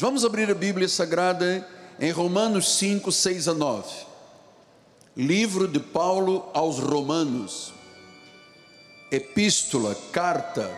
[0.00, 1.68] Vamos abrir a Bíblia Sagrada
[2.00, 3.86] em Romanos 5, 6 a 9.
[5.14, 7.74] Livro de Paulo aos Romanos,
[9.12, 10.70] epístola, carta.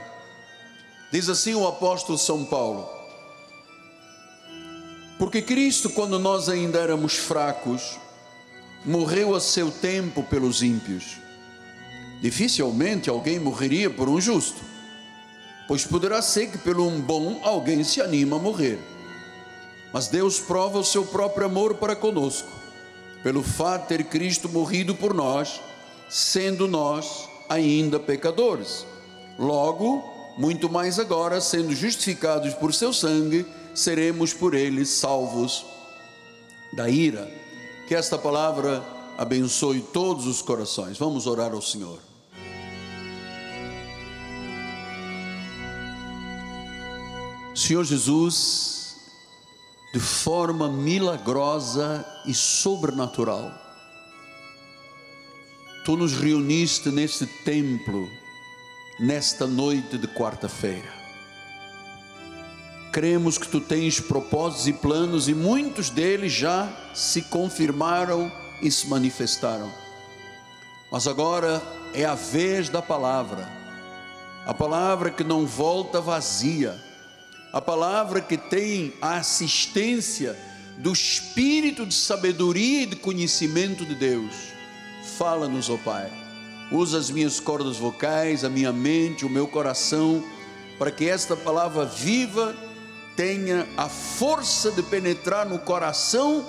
[1.13, 2.91] Diz assim o apóstolo São Paulo:
[5.21, 7.97] Porque Cristo, quando nós ainda éramos fracos,
[8.85, 11.19] morreu a seu tempo pelos ímpios.
[12.21, 14.61] Dificilmente alguém morreria por um justo,
[15.69, 18.92] pois poderá ser que pelo um bom alguém se anima a morrer.
[19.93, 22.49] Mas Deus prova o seu próprio amor para conosco,
[23.23, 25.61] pelo fato de ter Cristo morrido por nós,
[26.09, 28.87] sendo nós ainda pecadores.
[29.39, 30.03] Logo,
[30.39, 33.45] muito mais agora, sendo justificados por seu sangue,
[33.75, 35.65] seremos por ele salvos
[36.73, 37.31] da ira.
[37.87, 38.83] Que esta palavra
[39.19, 40.97] abençoe todos os corações.
[40.97, 41.99] Vamos orar ao Senhor.
[47.55, 48.82] Senhor Jesus,
[49.93, 53.61] de forma milagrosa e sobrenatural,
[55.85, 58.09] Tu nos reuniste neste templo,
[59.01, 60.89] nesta noite de quarta-feira.
[62.93, 68.31] Cremos que Tu tens propósitos e planos e muitos deles já se confirmaram
[68.63, 69.73] e se manifestaram.
[70.91, 71.61] Mas agora
[71.93, 73.49] é a vez da palavra,
[74.47, 76.81] a palavra que não volta vazia
[77.53, 80.37] a palavra que tem a assistência
[80.79, 84.33] do espírito de sabedoria e de conhecimento de Deus.
[85.19, 86.11] Fala-nos, ó Pai.
[86.71, 90.25] Usa as minhas cordas vocais, a minha mente, o meu coração,
[90.79, 92.57] para que esta palavra viva
[93.15, 96.47] tenha a força de penetrar no coração,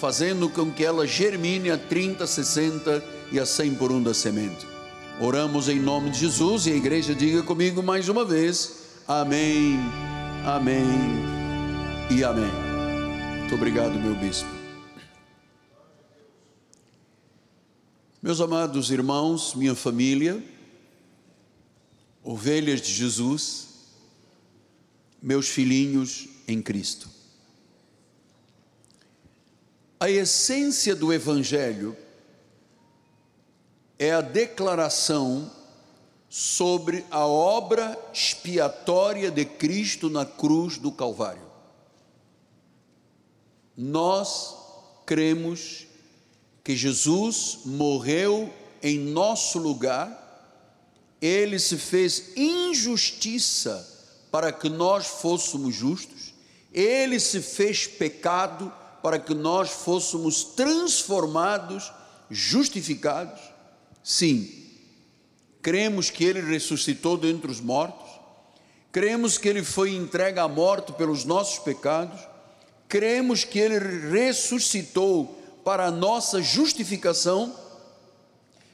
[0.00, 4.66] fazendo com que ela germine a 30, 60 e a 100 por um da semente.
[5.20, 8.72] Oramos em nome de Jesus e a igreja diga comigo mais uma vez:
[9.06, 10.82] Amém Amém
[12.10, 12.50] e amém.
[13.38, 14.48] Muito obrigado, meu bispo.
[18.20, 20.42] Meus amados irmãos, minha família,
[22.24, 23.68] ovelhas de Jesus,
[25.22, 27.08] meus filhinhos em Cristo.
[30.00, 31.96] A essência do Evangelho
[33.96, 35.48] é a declaração
[36.34, 41.46] sobre a obra expiatória de Cristo na cruz do Calvário.
[43.76, 44.56] Nós
[45.04, 45.86] cremos
[46.64, 48.50] que Jesus morreu
[48.82, 50.08] em nosso lugar,
[51.20, 53.86] ele se fez injustiça
[54.30, 56.32] para que nós fôssemos justos,
[56.72, 58.72] ele se fez pecado
[59.02, 61.92] para que nós fôssemos transformados,
[62.30, 63.38] justificados.
[64.02, 64.61] Sim,
[65.62, 68.10] cremos que ele ressuscitou dentre os mortos,
[68.90, 72.20] cremos que ele foi entregue à morte pelos nossos pecados,
[72.88, 73.78] cremos que ele
[74.10, 77.54] ressuscitou para a nossa justificação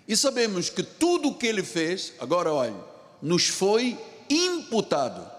[0.09, 2.75] e sabemos que tudo o que ele fez, agora olhe,
[3.21, 3.99] nos foi
[4.31, 5.31] imputado.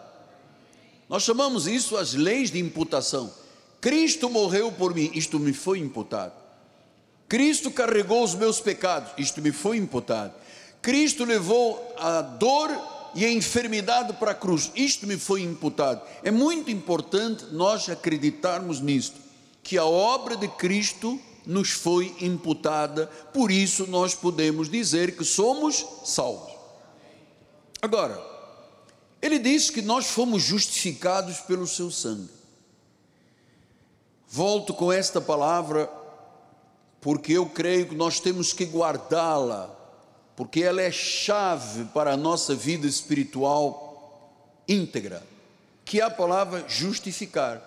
[1.09, 3.33] Nós chamamos isso as leis de imputação.
[3.81, 6.33] Cristo morreu por mim, isto me foi imputado.
[7.27, 10.33] Cristo carregou os meus pecados, isto me foi imputado.
[10.81, 12.69] Cristo levou a dor
[13.16, 14.72] e a enfermidade para a cruz.
[14.75, 16.01] Isto me foi imputado.
[16.23, 19.17] É muito importante nós acreditarmos nisto,
[19.63, 25.85] que a obra de Cristo nos foi imputada, por isso nós podemos dizer que somos
[26.06, 26.53] salvos.
[27.81, 28.22] Agora,
[29.22, 32.29] ele diz que nós fomos justificados pelo seu sangue.
[34.28, 35.90] Volto com esta palavra
[37.01, 39.78] porque eu creio que nós temos que guardá-la
[40.39, 44.31] porque ela é chave para a nossa vida espiritual
[44.69, 45.22] íntegra,
[45.83, 47.61] que é a palavra justificar.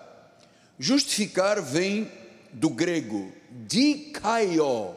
[0.79, 2.11] Justificar vem
[2.51, 4.95] do grego dikaio.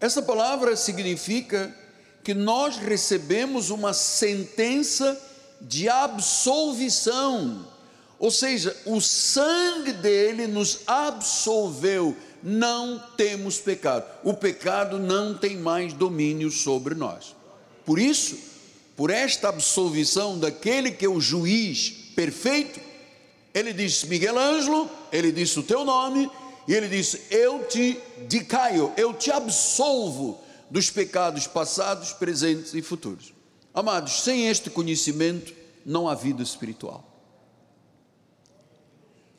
[0.00, 1.70] Essa palavra significa
[2.24, 5.20] que nós recebemos uma sentença
[5.60, 7.68] de absolvição,
[8.18, 14.04] ou seja, o sangue dele nos absolveu não temos pecado.
[14.24, 17.34] O pecado não tem mais domínio sobre nós.
[17.84, 18.38] Por isso,
[18.96, 22.80] por esta absolvição daquele que é o juiz perfeito,
[23.54, 26.30] ele disse: Miguel Ângelo, ele disse o teu nome,
[26.68, 27.98] e ele disse: Eu te
[28.28, 30.40] dicaio, eu te absolvo
[30.70, 33.32] dos pecados passados, presentes e futuros.
[33.74, 35.52] Amados, sem este conhecimento
[35.84, 37.09] não há vida espiritual.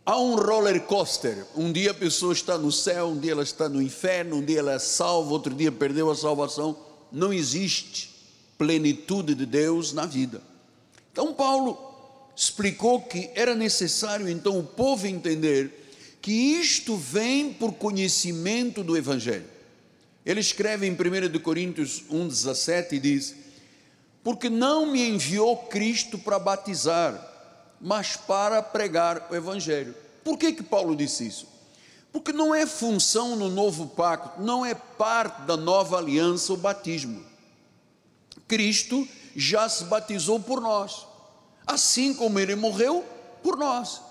[0.05, 1.45] Há um roller coaster.
[1.55, 4.59] Um dia a pessoa está no céu, um dia ela está no inferno, um dia
[4.59, 6.77] ela é salva, outro dia perdeu a salvação.
[7.11, 8.09] Não existe
[8.57, 10.41] plenitude de Deus na vida.
[11.11, 11.77] Então, Paulo
[12.35, 15.81] explicou que era necessário então o povo entender
[16.21, 19.49] que isto vem por conhecimento do Evangelho.
[20.25, 23.35] Ele escreve em 1 Coríntios 1,17 e diz:
[24.23, 27.30] Porque não me enviou Cristo para batizar,
[27.81, 29.95] mas para pregar o Evangelho.
[30.23, 31.47] Por que, que Paulo disse isso?
[32.11, 37.25] Porque não é função no novo pacto, não é parte da nova aliança o batismo.
[38.47, 41.07] Cristo já se batizou por nós,
[41.65, 43.03] assim como ele morreu
[43.41, 44.01] por nós,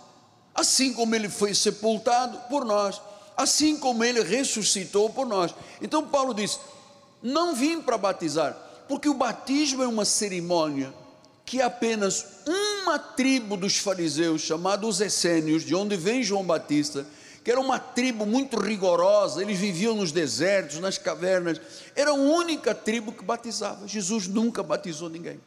[0.55, 3.01] assim como ele foi sepultado por nós,
[3.37, 5.55] assim como ele ressuscitou por nós.
[5.81, 6.59] Então Paulo diz:
[7.23, 8.57] Não vim para batizar,
[8.89, 10.93] porque o batismo é uma cerimônia
[11.45, 12.27] que apenas
[12.83, 17.07] uma tribo dos fariseus, chamada os essênios, de onde vem João Batista,
[17.43, 21.61] que era uma tribo muito rigorosa, eles viviam nos desertos, nas cavernas,
[21.95, 23.89] era a única tribo que batizava.
[23.89, 25.41] Jesus nunca batizou ninguém.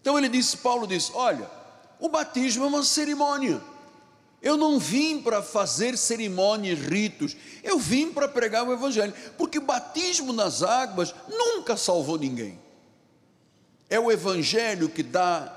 [0.00, 1.50] Então ele disse, Paulo disse: Olha,
[1.98, 3.60] o batismo é uma cerimônia.
[4.40, 9.62] Eu não vim para fazer cerimônias, ritos, eu vim para pregar o Evangelho, porque o
[9.62, 12.65] batismo nas águas nunca salvou ninguém.
[13.88, 15.52] É o Evangelho que dá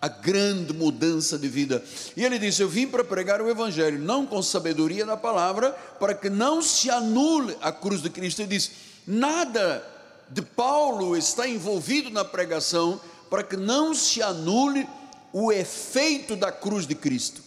[0.00, 1.82] a grande mudança de vida.
[2.16, 6.14] E ele disse: Eu vim para pregar o Evangelho, não com sabedoria da palavra, para
[6.14, 8.40] que não se anule a cruz de Cristo.
[8.40, 8.70] Ele disse:
[9.06, 9.84] Nada
[10.30, 13.00] de Paulo está envolvido na pregação
[13.30, 14.86] para que não se anule
[15.32, 17.42] o efeito da cruz de Cristo,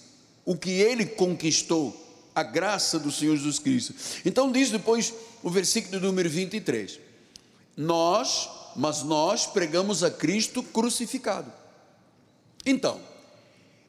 [0.45, 1.95] o que ele conquistou,
[2.35, 3.93] a graça do Senhor Jesus Cristo.
[4.25, 6.99] Então diz depois o versículo número 23:
[7.75, 8.49] Nós,
[8.79, 11.51] mas nós pregamos a Cristo crucificado.
[12.65, 13.01] Então,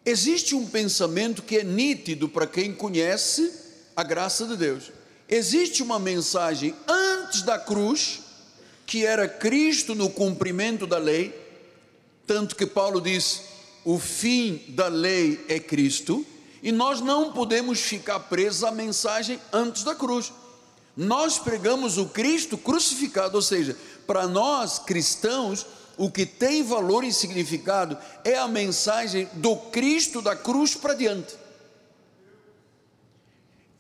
[0.05, 3.53] existe um pensamento que é nítido para quem conhece
[3.95, 4.91] a graça de Deus.
[5.29, 8.19] Existe uma mensagem antes da cruz,
[8.85, 11.33] que era Cristo no cumprimento da lei,
[12.27, 13.43] tanto que Paulo diz:
[13.85, 16.27] o fim da lei é Cristo,
[16.65, 20.33] e nós não podemos ficar presos à mensagem antes da cruz.
[20.97, 23.77] Nós pregamos o Cristo crucificado, ou seja,
[24.07, 25.67] para nós cristãos,
[25.97, 31.35] o que tem valor e significado é a mensagem do Cristo da cruz para diante.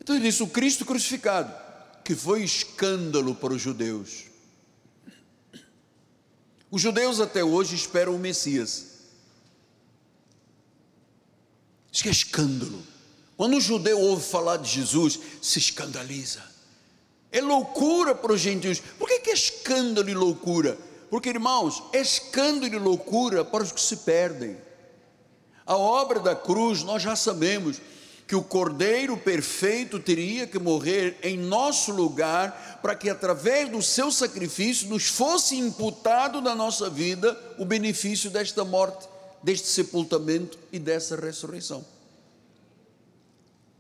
[0.01, 1.53] Então ele disse: o Cristo crucificado,
[2.05, 4.25] que foi escândalo para os judeus.
[6.71, 8.87] Os judeus até hoje esperam o Messias.
[11.93, 12.83] Isso que é escândalo.
[13.37, 16.50] Quando o judeu ouve falar de Jesus, se escandaliza.
[17.33, 18.81] É loucura para os gentios.
[18.81, 20.77] Por que, que é escândalo e loucura?
[21.09, 24.57] Porque, irmãos, é escândalo e loucura para os que se perdem.
[25.65, 27.81] A obra da cruz, nós já sabemos
[28.27, 34.11] que o Cordeiro perfeito teria que morrer em nosso lugar, para que através do seu
[34.11, 39.09] sacrifício nos fosse imputado na nossa vida o benefício desta morte,
[39.43, 41.85] deste sepultamento e dessa ressurreição.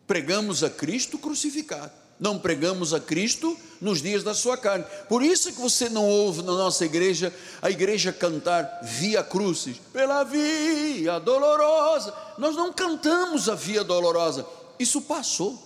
[0.06, 4.84] Pregamos a Cristo crucificado não pregamos a Cristo nos dias da sua carne.
[5.08, 10.22] Por isso que você não ouve na nossa igreja a igreja cantar via crucis, pela
[10.22, 12.14] via dolorosa.
[12.36, 14.46] Nós não cantamos a via dolorosa.
[14.78, 15.58] Isso passou.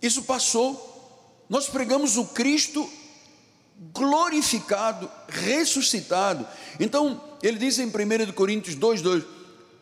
[0.00, 0.92] Isso passou.
[1.48, 2.88] Nós pregamos o Cristo
[3.92, 6.46] glorificado, ressuscitado.
[6.78, 9.24] Então, ele diz em 1 Coríntios 2:2,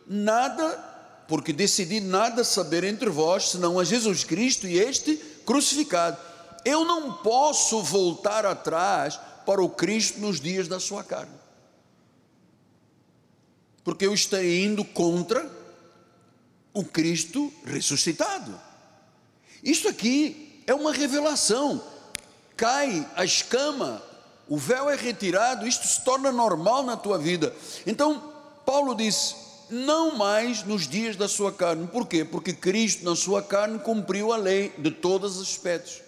[0.07, 0.92] nada
[1.33, 6.15] porque decidi nada saber entre vós, senão a Jesus Cristo e este crucificado.
[6.63, 11.33] Eu não posso voltar atrás para o Cristo nos dias da sua carne,
[13.83, 15.51] porque eu estarei indo contra
[16.71, 18.61] o Cristo ressuscitado.
[19.63, 21.83] Isso aqui é uma revelação.
[22.55, 24.03] Cai a escama,
[24.47, 27.55] o véu é retirado, isto se torna normal na tua vida.
[27.87, 28.31] Então,
[28.63, 29.42] Paulo diz:
[29.73, 31.87] não mais nos dias da sua carne.
[31.87, 32.23] Por quê?
[32.23, 36.01] Porque Cristo, na sua carne, cumpriu a lei de todos os aspectos.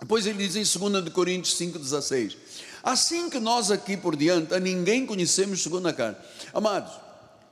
[0.00, 2.36] Depois ele diz em 2 Coríntios 5,16:
[2.82, 6.16] Assim que nós aqui por diante a ninguém conhecemos segundo a carne.
[6.52, 6.92] Amados,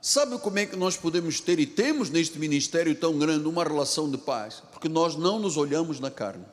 [0.01, 4.09] sabe como é que nós podemos ter e temos neste ministério tão grande uma relação
[4.09, 4.61] de paz?
[4.71, 6.45] Porque nós não nos olhamos na carne.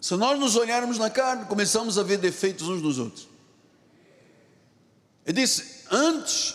[0.00, 3.28] Se nós nos olharmos na carne, começamos a ver defeitos uns nos outros.
[5.24, 6.54] Ele disse: antes,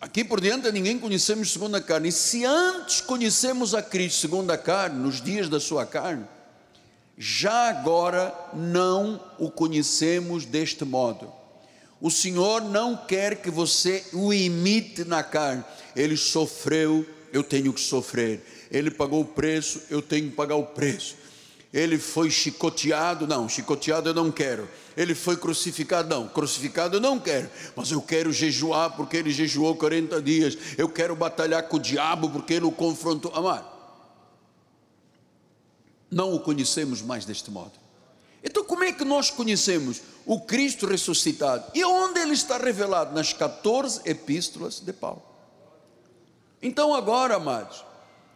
[0.00, 2.08] aqui por diante, ninguém conhecemos segundo a carne.
[2.08, 6.24] E se antes conhecemos a Cristo segundo a carne, nos dias da sua carne,
[7.16, 11.32] já agora não o conhecemos deste modo.
[12.00, 15.64] O Senhor não quer que você o imite na carne.
[15.94, 18.44] Ele sofreu, eu tenho que sofrer.
[18.72, 21.21] Ele pagou o preço, eu tenho que pagar o preço.
[21.72, 24.68] Ele foi chicoteado, não, chicoteado eu não quero.
[24.94, 27.48] Ele foi crucificado, não, crucificado eu não quero.
[27.74, 30.58] Mas eu quero jejuar porque ele jejuou 40 dias.
[30.76, 33.34] Eu quero batalhar com o diabo porque ele o confrontou.
[33.34, 33.72] Amar,
[36.10, 37.72] não o conhecemos mais deste modo.
[38.44, 41.70] Então, como é que nós conhecemos o Cristo ressuscitado?
[41.74, 43.14] E onde ele está revelado?
[43.14, 45.22] Nas 14 epístolas de Paulo.
[46.60, 47.82] Então, agora, amados,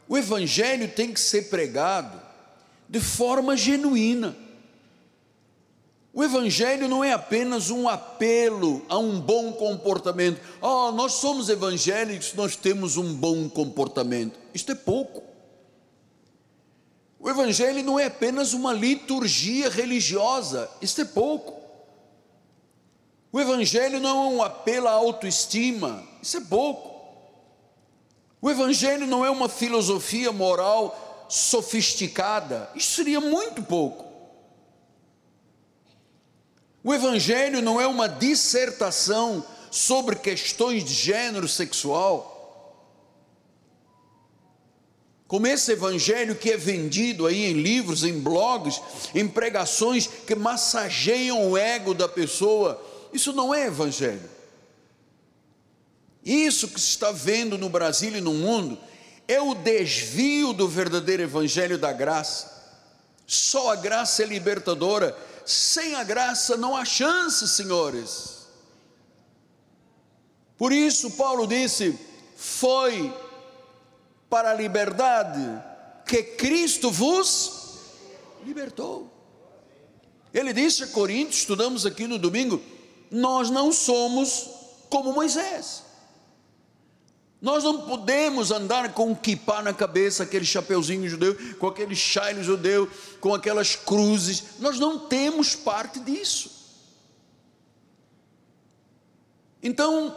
[0.08, 2.25] o Evangelho tem que ser pregado
[2.88, 4.36] de forma genuína.
[6.12, 10.40] O Evangelho não é apenas um apelo a um bom comportamento.
[10.62, 14.38] Oh, nós somos evangélicos, nós temos um bom comportamento.
[14.54, 15.22] Isto é pouco.
[17.20, 20.70] O Evangelho não é apenas uma liturgia religiosa.
[20.80, 21.60] Isto é pouco.
[23.30, 26.02] O Evangelho não é um apelo à autoestima.
[26.22, 26.96] Isso é pouco.
[28.40, 34.04] O Evangelho não é uma filosofia moral sofisticada, isso seria muito pouco.
[36.82, 42.36] O Evangelho não é uma dissertação sobre questões de gênero sexual.
[45.26, 48.80] Como esse evangelho que é vendido aí em livros, em blogs,
[49.12, 52.80] em pregações que massageiam o ego da pessoa,
[53.12, 54.30] isso não é evangelho.
[56.24, 58.78] Isso que se está vendo no Brasil e no mundo
[59.28, 62.54] é o desvio do verdadeiro evangelho da graça.
[63.26, 68.46] Só a graça é libertadora, sem a graça não há chance, senhores.
[70.56, 71.98] Por isso, Paulo disse:
[72.36, 73.12] Foi
[74.30, 75.40] para a liberdade
[76.06, 77.78] que Cristo vos
[78.44, 79.10] libertou.
[80.32, 82.62] Ele disse a Coríntios, estudamos aqui no domingo:
[83.10, 84.48] Nós não somos
[84.88, 85.85] como Moisés.
[87.46, 92.42] Nós não podemos andar com um kippah na cabeça, aquele chapeuzinho judeu, com aquele chale
[92.42, 94.58] judeu, com aquelas cruzes.
[94.58, 96.50] Nós não temos parte disso.
[99.62, 100.16] Então,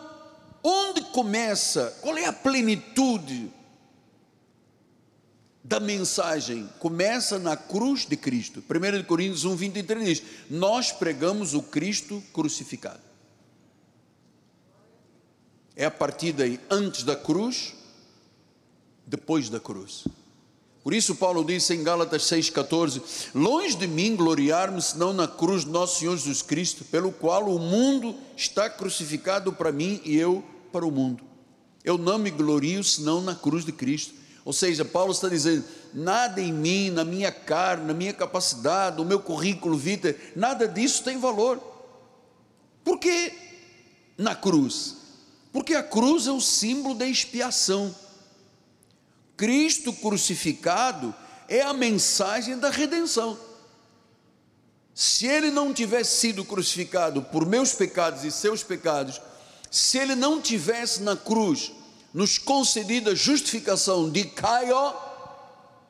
[0.63, 1.95] onde começa?
[2.01, 3.53] Qual é a plenitude
[5.63, 6.67] da mensagem?
[6.79, 8.63] Começa na cruz de Cristo.
[8.67, 13.08] 1 Coríntios 1, 23 diz: Nós pregamos o Cristo crucificado
[15.79, 17.73] é a partida antes da cruz,
[19.07, 20.03] depois da cruz.
[20.83, 23.01] Por isso Paulo disse em Gálatas 6,14:
[23.33, 27.57] Longe de mim gloriar-me, senão na cruz de nosso Senhor Jesus Cristo, pelo qual o
[27.57, 31.23] mundo está crucificado para mim e eu para o mundo.
[31.81, 34.13] Eu não me glorio senão na cruz de Cristo.
[34.43, 39.05] Ou seja, Paulo está dizendo: nada em mim, na minha carne, na minha capacidade, no
[39.05, 41.57] meu currículo vitae, nada disso tem valor.
[42.83, 43.31] Por que
[44.17, 44.98] na cruz?
[45.51, 47.95] Porque a cruz é o símbolo da expiação.
[49.35, 51.13] Cristo crucificado
[51.47, 53.37] é a mensagem da redenção.
[54.93, 59.21] Se ele não tivesse sido crucificado por meus pecados e seus pecados,
[59.71, 61.71] se ele não tivesse na cruz
[62.13, 64.93] nos concedido a justificação de Caio,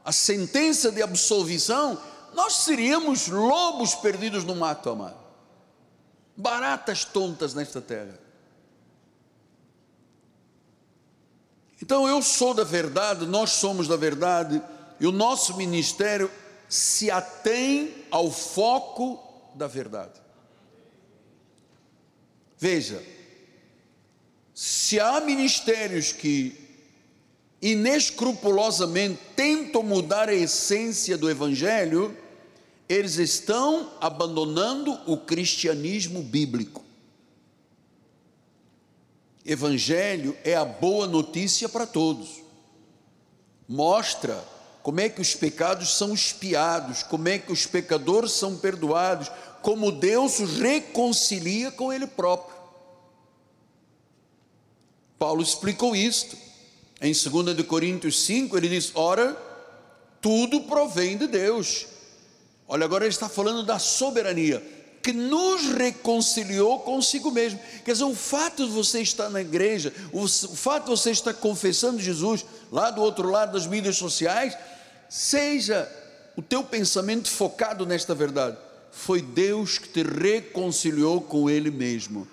[0.05, 1.99] a sentença de absolvição,
[2.33, 5.17] nós seríamos lobos perdidos no mato, amado.
[6.35, 8.28] Baratas tontas nesta terra.
[11.81, 14.61] Então eu sou da verdade, nós somos da verdade,
[14.99, 16.29] e o nosso ministério
[16.67, 19.19] se atém ao foco
[19.55, 20.19] da verdade.
[22.57, 23.01] Veja,
[24.53, 26.53] se há ministérios que
[27.61, 32.15] inescrupulosamente tentam mudar a essência do Evangelho,
[32.87, 36.83] eles estão abandonando o cristianismo bíblico.
[39.45, 42.41] Evangelho é a boa notícia para todos.
[43.67, 44.43] Mostra
[44.83, 49.31] como é que os pecados são espiados, como é que os pecadores são perdoados,
[49.61, 52.57] como Deus os reconcilia com Ele próprio.
[55.17, 56.37] Paulo explicou isto.
[57.01, 59.37] Em 2 Coríntios 5, ele diz: Ora,
[60.21, 61.87] tudo provém de Deus.
[62.67, 67.59] Olha, agora ele está falando da soberania que nos reconciliou consigo mesmo.
[67.85, 71.99] Quer dizer, o fato de você estar na igreja, o, fato de você estar confessando
[71.99, 74.57] Jesus lá do outro lado das mídias sociais,
[75.09, 75.89] seja
[76.35, 78.57] o teu pensamento focado nesta verdade.
[78.91, 82.27] Foi Deus que te reconciliou com Ele mesmo.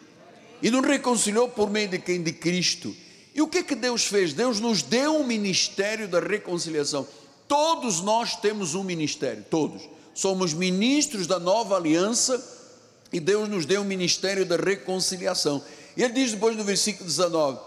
[0.62, 2.22] E nos reconciliou por meio de quem?
[2.22, 2.94] De Cristo.
[3.34, 4.32] E o que que Deus fez?
[4.32, 7.06] Deus nos deu um ministério da reconciliação.
[7.46, 9.82] Todos nós temos um ministério, todos.
[10.14, 12.55] Somos ministros da nova aliança
[13.12, 15.62] e Deus nos deu o ministério da reconciliação.
[15.96, 17.58] E ele diz depois no versículo 19: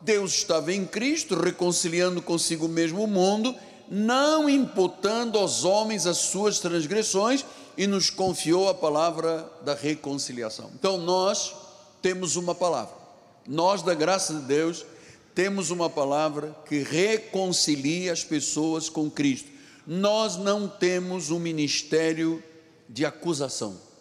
[0.00, 3.54] Deus estava em Cristo reconciliando consigo mesmo o mundo,
[3.88, 7.44] não imputando aos homens as suas transgressões,
[7.76, 10.70] e nos confiou a palavra da reconciliação.
[10.74, 11.54] Então nós
[12.02, 12.94] temos uma palavra,
[13.46, 14.84] nós da graça de Deus
[15.34, 19.50] temos uma palavra que reconcilia as pessoas com Cristo.
[19.86, 22.42] Nós não temos um ministério
[22.88, 23.91] de acusação.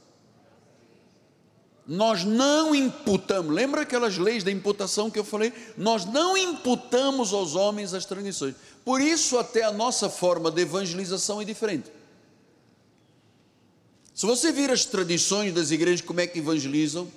[1.91, 5.51] Nós não imputamos, lembra aquelas leis da imputação que eu falei?
[5.77, 8.55] Nós não imputamos aos homens as transgressões.
[8.85, 11.91] Por isso, até a nossa forma de evangelização é diferente.
[14.15, 17.11] Se você vir as tradições das igrejas, como é que evangelizam,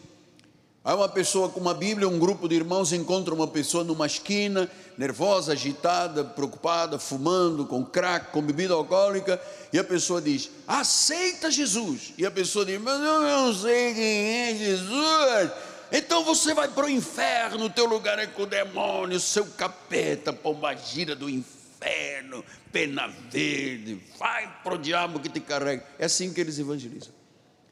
[0.85, 4.71] Aí uma pessoa com uma Bíblia, um grupo de irmãos encontra uma pessoa numa esquina,
[4.99, 9.41] nervosa, agitada, preocupada, fumando, com crack, com bebida alcoólica,
[9.73, 12.12] e a pessoa diz: Aceita Jesus.
[12.19, 15.53] E a pessoa diz: Mas eu não sei quem é Jesus.
[15.91, 21.17] Então você vai para o inferno, teu lugar é com o demônio, seu capeta, pombagira
[21.17, 25.83] do inferno, pena verde, vai para o diabo que te carrega.
[25.99, 27.14] É assim que eles evangelizam.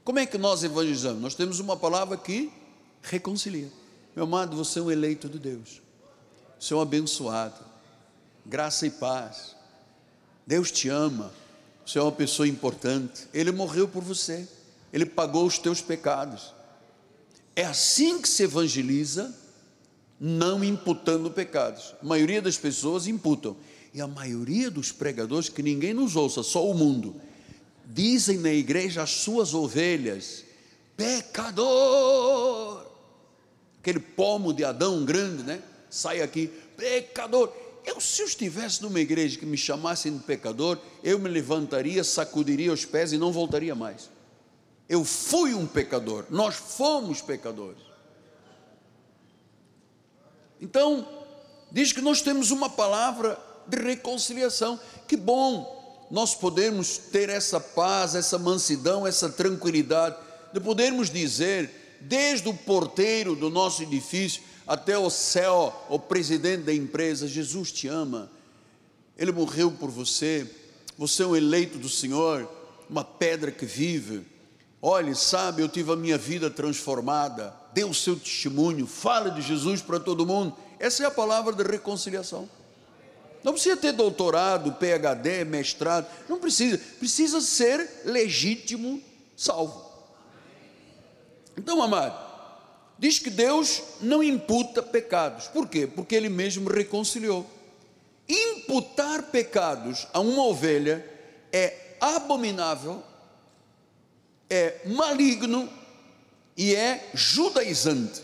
[0.03, 1.21] Como é que nós evangelizamos?
[1.21, 2.51] Nós temos uma palavra que
[3.03, 3.69] reconcilia.
[4.15, 5.83] Meu amado, você é um eleito de Deus,
[6.59, 7.65] você é um abençoado,
[8.47, 9.57] graça e paz.
[10.47, 11.33] Deus te ama,
[11.85, 14.47] você é uma pessoa importante, Ele morreu por você,
[14.93, 16.55] Ele pagou os teus pecados.
[17.55, 19.35] É assim que se evangeliza,
[20.19, 21.95] não imputando pecados.
[22.03, 23.57] A maioria das pessoas imputam,
[23.95, 27.21] e a maioria dos pregadores, que ninguém nos ouça, só o mundo,
[27.87, 30.45] dizem na igreja as suas ovelhas:
[30.97, 32.82] pecador
[33.83, 35.61] aquele pomo de Adão grande, né?
[35.91, 36.47] Sai aqui,
[36.77, 37.53] pecador.
[37.85, 42.73] Eu, se eu estivesse numa igreja que me chamassem de pecador, eu me levantaria, sacudiria
[42.73, 44.09] os pés e não voltaria mais.
[44.89, 47.83] Eu fui um pecador, nós fomos pecadores.
[50.61, 51.09] Então,
[51.73, 53.37] diz que nós temos uma palavra
[53.67, 54.79] de reconciliação.
[55.09, 60.15] Que bom nós podemos ter essa paz, essa mansidão, essa tranquilidade,
[60.53, 66.75] de podermos dizer desde o porteiro do nosso edifício até o céu, o presidente da
[66.75, 68.31] empresa, Jesus te ama,
[69.17, 70.49] Ele morreu por você,
[70.97, 72.49] você é um eleito do Senhor,
[72.89, 74.23] uma pedra que vive.
[74.81, 79.81] Olhe, sabe, eu tive a minha vida transformada, dê o seu testemunho, fale de Jesus
[79.81, 80.57] para todo mundo.
[80.79, 82.49] Essa é a palavra de reconciliação.
[83.45, 89.01] Não precisa ter doutorado, PhD, mestrado, não precisa, precisa ser legítimo
[89.37, 89.92] salvo.
[91.57, 92.19] Então, amado,
[92.99, 95.49] diz que Deus não imputa pecados.
[95.49, 95.87] Por quê?
[95.87, 97.49] Porque Ele mesmo reconciliou.
[98.29, 101.05] Imputar pecados a uma ovelha
[101.53, 103.03] é abominável,
[104.49, 105.69] é maligno
[106.57, 108.23] e é judaizante.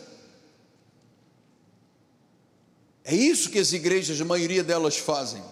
[3.05, 5.43] É isso que as igrejas, a maioria delas fazem.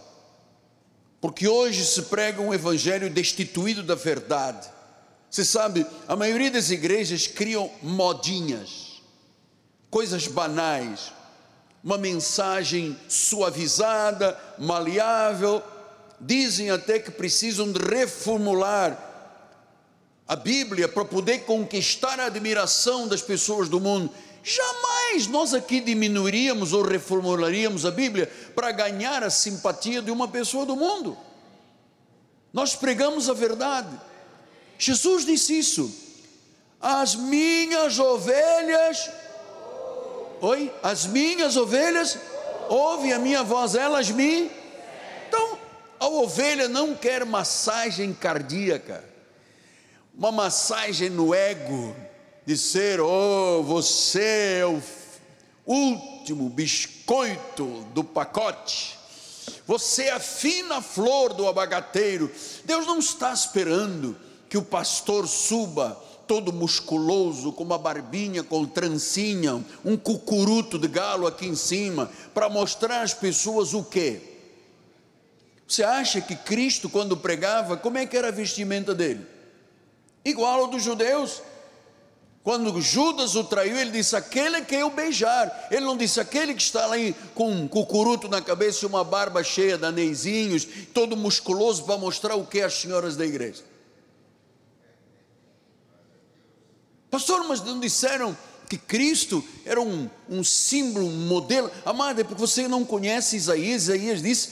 [1.21, 4.76] Porque hoje se prega um evangelho destituído da verdade
[5.37, 9.03] você sabe, a maioria das igrejas criam modinhas,
[9.91, 11.13] coisas banais,
[11.85, 15.63] uma mensagem suavizada, maleável,
[16.19, 18.99] dizem até que precisam reformular
[20.27, 24.11] a Bíblia para poder conquistar a admiração das pessoas do mundo.
[24.43, 30.65] Jamais nós aqui diminuiríamos ou reformularíamos a Bíblia para ganhar a simpatia de uma pessoa
[30.65, 31.15] do mundo.
[32.55, 34.16] Nós pregamos a verdade.
[34.79, 36.07] Jesus disse isso.
[36.81, 39.11] As minhas ovelhas,
[40.41, 40.73] oi?
[40.83, 42.19] As minhas ovelhas
[42.69, 44.51] ouvem a minha voz, elas me.
[45.29, 45.59] Então,
[45.99, 49.03] a ovelha não quer massagem cardíaca,
[50.15, 51.97] uma massagem no ego,
[52.45, 54.81] de ser, oh, você é o
[55.65, 58.97] último biscoito do pacote,
[59.67, 62.31] você é a fina flor do abagateiro.
[62.65, 69.65] Deus não está esperando que o pastor suba todo musculoso, com uma barbinha com trancinha,
[69.85, 74.21] um cucuruto de galo aqui em cima, para mostrar às pessoas o quê?
[75.67, 79.27] Você acha que Cristo, quando pregava, como é que era a vestimenta dele?
[80.25, 81.43] Igual ao dos judeus.
[82.43, 85.67] Quando Judas o traiu, ele disse: Aquele que eu beijar.
[85.69, 89.43] Ele não disse: Aquele que está ali com um cucuruto na cabeça e uma barba
[89.43, 93.65] cheia de anezinhos, todo musculoso, para mostrar o que as senhoras da igreja.
[97.11, 98.37] Pastor, mas não disseram
[98.69, 101.71] que Cristo era um, um símbolo, um modelo?
[101.85, 103.85] Amado, é porque você não conhece Isaías.
[103.85, 104.51] Isaías disse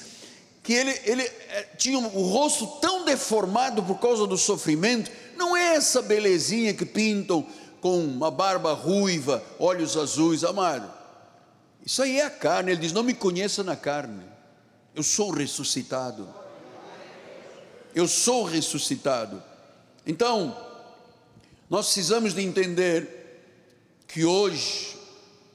[0.62, 5.10] que ele, ele eh, tinha o rosto tão deformado por causa do sofrimento.
[5.36, 7.46] Não é essa belezinha que pintam
[7.80, 10.90] com uma barba ruiva, olhos azuis, amado.
[11.84, 12.72] Isso aí é a carne.
[12.72, 14.24] Ele diz: Não me conheça na carne.
[14.94, 16.28] Eu sou ressuscitado.
[17.94, 19.42] eu sou ressuscitado.
[20.06, 20.56] Então,
[21.74, 23.08] nós precisamos de entender
[24.06, 24.96] que hoje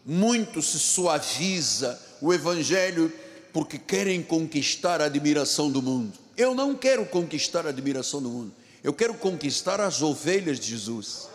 [0.05, 3.09] muito se suaviza o evangelho
[3.53, 6.11] porque querem conquistar a admiração do mundo.
[6.35, 8.51] Eu não quero conquistar a admiração do mundo.
[8.83, 11.29] Eu quero conquistar as ovelhas de Jesus.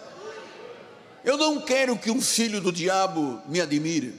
[1.25, 4.12] Eu não quero que um filho do diabo me admire.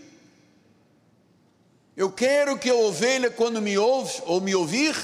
[1.96, 4.96] Eu quero que a ovelha, quando me ouve ou me ouvir,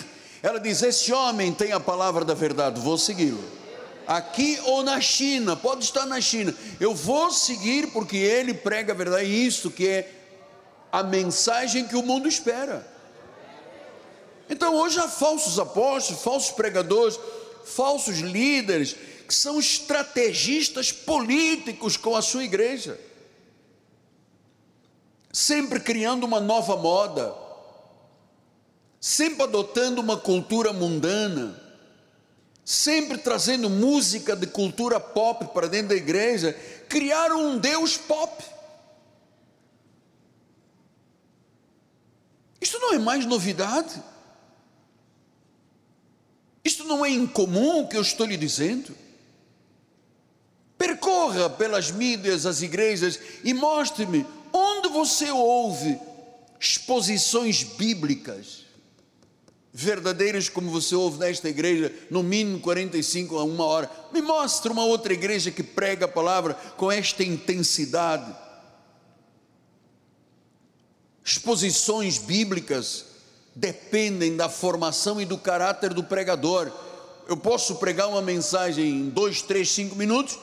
[0.41, 3.60] ela diz: Esse homem tem a palavra da verdade, vou segui-lo.
[4.07, 8.95] Aqui ou na China, pode estar na China, eu vou seguir porque ele prega a
[8.95, 10.11] verdade, isso que é
[10.91, 12.85] a mensagem que o mundo espera.
[14.49, 17.17] Então hoje há falsos apóstolos, falsos pregadores,
[17.63, 22.99] falsos líderes, que são estrategistas políticos com a sua igreja,
[25.31, 27.33] sempre criando uma nova moda,
[28.99, 31.70] sempre adotando uma cultura mundana,
[32.71, 36.53] sempre trazendo música de cultura pop para dentro da igreja,
[36.87, 38.41] criaram um Deus pop.
[42.61, 44.01] Isto não é mais novidade.
[46.63, 48.95] Isto não é incomum o que eu estou lhe dizendo.
[50.77, 55.99] Percorra pelas mídias, as igrejas e mostre-me onde você ouve
[56.57, 58.70] exposições bíblicas
[59.73, 63.89] verdadeiras como você ouve nesta igreja, no mínimo 45 a uma hora.
[64.11, 68.35] Me mostre uma outra igreja que prega a palavra com esta intensidade.
[71.23, 73.05] Exposições bíblicas
[73.55, 76.71] dependem da formação e do caráter do pregador.
[77.27, 80.37] Eu posso pregar uma mensagem em dois, três, cinco minutos,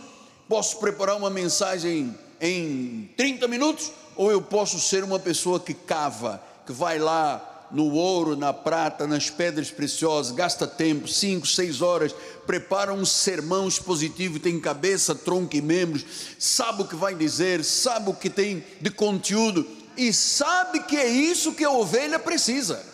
[0.48, 6.42] posso preparar uma mensagem em 30 minutos, ou eu posso ser uma pessoa que cava,
[6.64, 12.14] que vai lá no ouro, na prata, nas pedras preciosas, gasta tempo, cinco, seis horas,
[12.46, 16.04] prepara um sermão expositivo, tem cabeça, tronco e membros,
[16.38, 21.08] sabe o que vai dizer, sabe o que tem de conteúdo e sabe que é
[21.08, 22.84] isso que a ovelha precisa.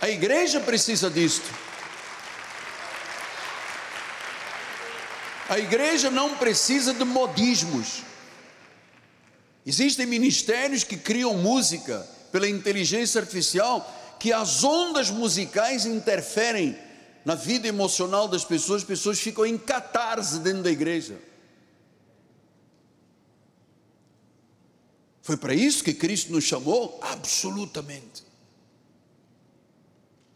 [0.00, 1.50] A igreja precisa disto.
[5.48, 8.02] A igreja não precisa de modismos.
[9.64, 16.76] Existem ministérios que criam música pela inteligência artificial, que as ondas musicais interferem
[17.24, 21.18] na vida emocional das pessoas, as pessoas ficam em catarse dentro da igreja.
[25.22, 27.00] Foi para isso que Cristo nos chamou?
[27.02, 28.22] Absolutamente.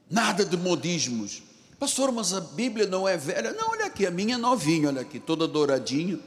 [0.09, 1.43] Nada de modismos.
[1.79, 3.53] Pastor, mas a Bíblia não é velha?
[3.53, 6.19] Não, olha aqui, a minha é novinha, olha aqui, toda douradinha.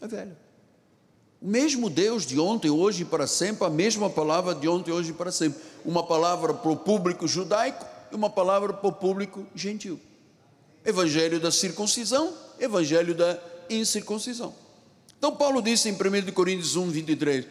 [0.00, 0.38] É velha.
[1.42, 5.10] O mesmo Deus de ontem, hoje e para sempre, a mesma palavra de ontem, hoje
[5.10, 5.60] e para sempre.
[5.84, 9.98] Uma palavra para o público judaico e uma palavra para o público gentil.
[10.84, 13.36] Evangelho da circuncisão, evangelho da
[13.68, 14.54] incircuncisão.
[15.18, 17.46] Então, Paulo disse em 1 Coríntios 1, 23: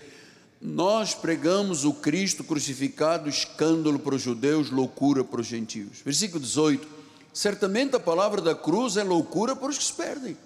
[0.61, 6.01] nós pregamos o Cristo crucificado, escândalo para os judeus, loucura para os gentios.
[6.05, 6.87] Versículo 18:
[7.33, 10.37] Certamente a palavra da cruz é loucura para os que se perdem,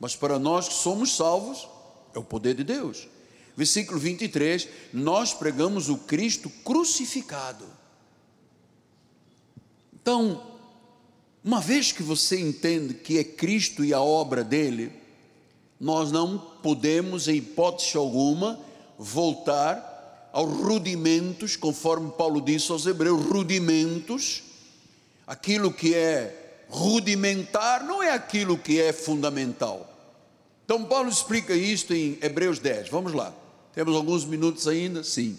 [0.00, 1.68] mas para nós que somos salvos,
[2.14, 3.08] é o poder de Deus.
[3.56, 7.64] Versículo 23: Nós pregamos o Cristo crucificado.
[10.00, 10.42] Então,
[11.42, 14.92] uma vez que você entende que é Cristo e a obra dele,
[15.80, 18.60] nós não podemos, em hipótese alguma,
[18.98, 24.44] voltar aos rudimentos, conforme Paulo disse aos Hebreus: rudimentos.
[25.26, 29.97] Aquilo que é rudimentar não é aquilo que é fundamental.
[30.68, 32.90] Então, Paulo explica isto em Hebreus 10.
[32.90, 33.34] Vamos lá.
[33.72, 35.02] Temos alguns minutos ainda?
[35.02, 35.34] Sim.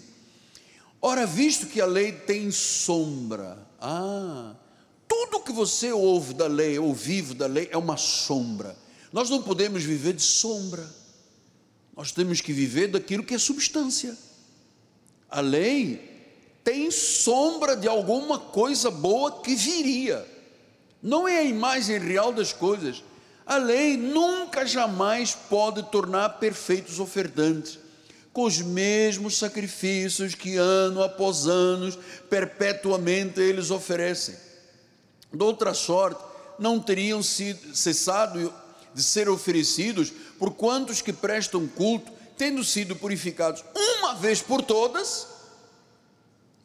[1.00, 4.56] Ora, visto que a lei tem sombra, ah,
[5.06, 8.76] tudo que você ouve da lei, ou vive da lei, é uma sombra.
[9.12, 10.84] Nós não podemos viver de sombra.
[11.96, 14.18] Nós temos que viver daquilo que é substância.
[15.30, 16.10] A lei
[16.64, 20.26] tem sombra de alguma coisa boa que viria.
[21.00, 23.04] Não é a imagem real das coisas.
[23.50, 27.80] A lei nunca jamais pode tornar perfeitos ofertantes
[28.32, 31.92] com os mesmos sacrifícios que ano após ano,
[32.28, 34.36] perpetuamente eles oferecem.
[35.34, 36.22] De outra sorte,
[36.60, 38.54] não teriam sido, cessado
[38.94, 45.26] de ser oferecidos por quantos que prestam culto, tendo sido purificados uma vez por todas,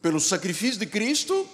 [0.00, 1.48] pelo sacrifício de Cristo,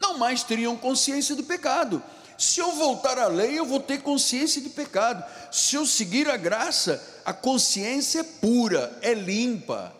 [0.00, 2.00] não mais teriam consciência do pecado.
[2.42, 5.24] Se eu voltar à lei, eu vou ter consciência de pecado.
[5.52, 9.94] Se eu seguir a graça, a consciência é pura, é limpa,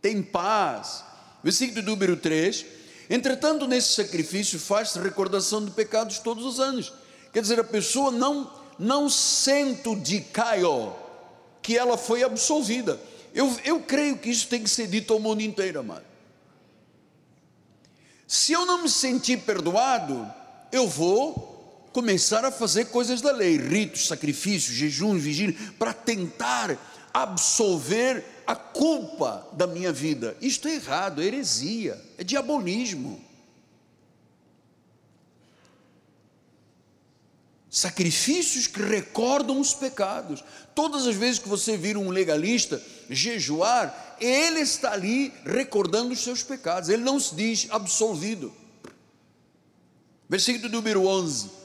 [0.00, 1.04] tem paz.
[1.44, 2.64] Versículo número 3:
[3.10, 6.94] Entretanto, nesse sacrifício faz-se recordação de pecados todos os anos.
[7.30, 10.94] Quer dizer, a pessoa não, não sente o de Caio
[11.60, 12.98] que ela foi absolvida.
[13.34, 16.06] Eu, eu creio que isso tem que ser dito ao mundo inteiro, amado.
[18.26, 20.26] Se eu não me sentir perdoado,
[20.72, 21.49] eu vou
[21.92, 26.78] começar a fazer coisas da lei, ritos, sacrifícios, jejuns, vigília, para tentar
[27.12, 30.36] absolver a culpa da minha vida.
[30.40, 33.24] Isto é errado, é heresia, é diabolismo.
[37.68, 40.42] Sacrifícios que recordam os pecados.
[40.74, 46.42] Todas as vezes que você vir um legalista jejuar, ele está ali recordando os seus
[46.42, 46.88] pecados.
[46.88, 48.52] Ele não se diz absolvido.
[50.28, 51.59] Versículo número 11.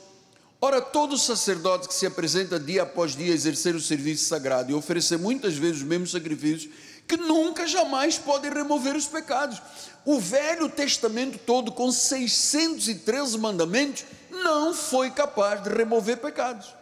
[0.65, 4.73] Ora, todo sacerdote que se apresenta dia após dia a exercer o serviço sagrado e
[4.73, 6.73] oferecer muitas vezes os mesmos sacrifícios,
[7.08, 9.62] que nunca jamais pode remover os pecados.
[10.04, 16.73] O Velho Testamento todo, com 613 mandamentos, não foi capaz de remover pecados.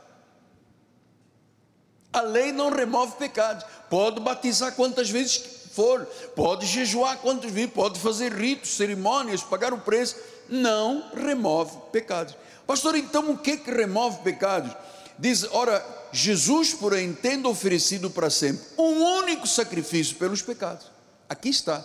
[2.13, 3.65] A lei não remove pecados.
[3.89, 5.43] Pode batizar quantas vezes
[5.74, 6.06] for,
[6.38, 10.15] pode jejuar quantas vezes, pode fazer ritos, cerimônias, pagar o preço.
[10.48, 12.34] Não remove pecados.
[12.65, 14.76] Pastor, então o que que remove pecados?
[15.17, 20.91] Diz, ora, Jesus, porém, tendo oferecido para sempre um único sacrifício pelos pecados.
[21.28, 21.84] Aqui está.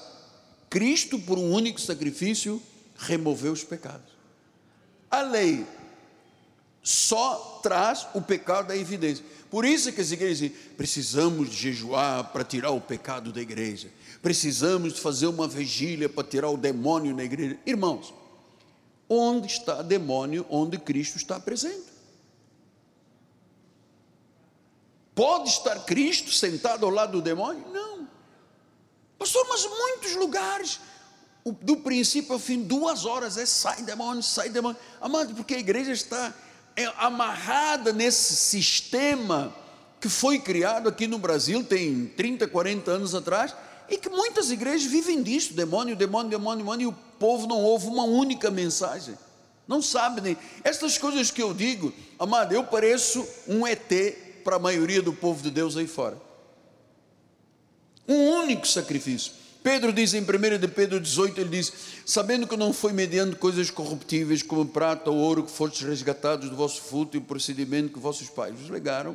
[0.71, 2.63] Cristo, por um único sacrifício,
[2.97, 4.13] removeu os pecados.
[5.11, 5.67] A lei
[6.83, 9.25] só traz o pecado à evidência.
[9.51, 13.91] Por isso que as igrejas dizem, precisamos de jejuar para tirar o pecado da igreja.
[14.21, 17.59] Precisamos de fazer uma vigília para tirar o demônio na igreja.
[17.65, 18.13] Irmãos,
[19.09, 21.87] onde está demônio onde Cristo está presente?
[25.15, 27.67] Pode estar Cristo sentado ao lado do demônio?
[27.73, 28.09] Não.
[29.19, 30.81] Pastor, mas muitos lugares
[31.63, 34.79] do princípio ao fim, duas horas, é sai demônio, sai demônio.
[35.01, 36.33] Amado, porque a igreja está
[36.77, 39.53] é, amarrada nesse sistema
[40.01, 43.55] que foi criado aqui no Brasil, tem 30, 40 anos atrás,
[43.89, 47.87] e que muitas igrejas vivem disso, demônio, demônio, demônio, demônio, e o povo não ouve
[47.87, 49.17] uma única mensagem.
[49.67, 50.37] Não sabe nem.
[50.65, 53.93] Estas coisas que eu digo, amado, eu pareço um ET
[54.43, 56.17] para a maioria do povo de Deus aí fora.
[58.07, 59.33] Um único sacrifício.
[59.63, 61.71] Pedro diz em 1 de Pedro 18, ele diz:
[62.07, 66.57] Sabendo que não foi mediante coisas corruptíveis como prata ou ouro que fostes resgatados do
[66.57, 69.15] vosso fruto e procedimento que vossos pais vos legaram,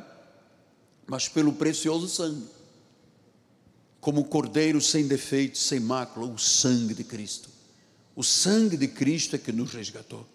[1.06, 2.46] mas pelo precioso sangue,
[4.04, 7.48] como o cordeiro sem defeito, sem mácula, o sangue de Cristo.
[8.14, 10.26] O sangue de Cristo é que nos resgatou.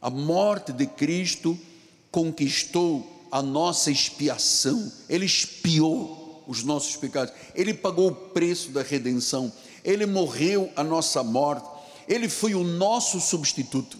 [0.00, 1.58] A morte de Cristo
[2.08, 9.52] conquistou a nossa expiação, ele expiou os nossos pecados, Ele pagou o preço da redenção,
[9.84, 11.68] Ele morreu a nossa morte,
[12.08, 13.98] Ele foi o nosso substituto.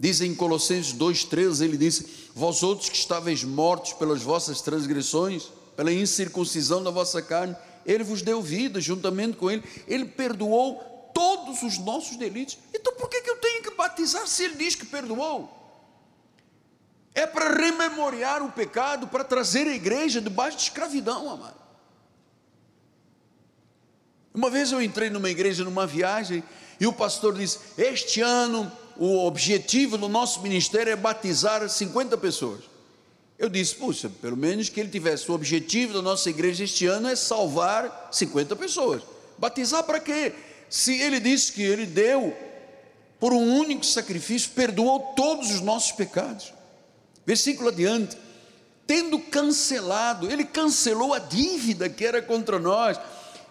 [0.00, 5.92] Diz em Colossenses 2,13, ele disse: Vós outros que estáveis mortos pelas vossas transgressões, pela
[5.92, 11.78] incircuncisão da vossa carne, Ele vos deu vida juntamente com Ele, Ele perdoou todos os
[11.78, 12.58] nossos delitos.
[12.74, 15.56] Então por que, que eu tenho que batizar se Ele diz que perdoou?
[17.16, 21.56] é para rememoriar o pecado, para trazer a igreja debaixo de escravidão, amado.
[24.34, 26.44] Uma vez eu entrei numa igreja, numa viagem,
[26.78, 32.60] e o pastor disse: Este ano o objetivo do nosso ministério é batizar 50 pessoas.
[33.38, 37.08] Eu disse: Puxa, pelo menos que ele tivesse o objetivo da nossa igreja este ano
[37.08, 39.02] é salvar 50 pessoas.
[39.36, 40.32] Batizar para quê?
[40.70, 42.34] Se ele disse que ele deu
[43.20, 46.52] por um único sacrifício, perdoou todos os nossos pecados.
[47.24, 48.16] Versículo adiante.
[48.86, 52.98] Tendo cancelado, ele cancelou a dívida que era contra nós,